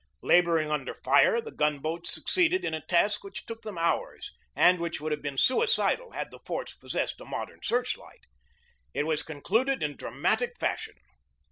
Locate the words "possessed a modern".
6.75-7.61